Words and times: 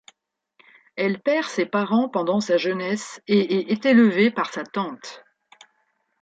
Elle 0.95 1.21
perd 1.21 1.45
ses 1.47 1.67
parents 1.67 2.09
pendant 2.09 2.39
sa 2.39 2.57
jeunesse 2.57 3.21
et 3.27 3.71
est 3.71 3.85
élevée 3.85 4.31
par 4.31 4.51
sa 4.51 4.63
tante. 4.63 5.23